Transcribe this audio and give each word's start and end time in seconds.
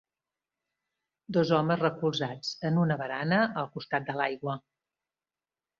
Dos 1.37 1.51
homes 1.57 1.83
recolzats 1.83 2.51
en 2.71 2.81
una 2.87 2.99
barana 3.05 3.43
al 3.65 3.73
costat 3.79 4.11
de 4.11 4.19
l'aigua. 4.23 4.59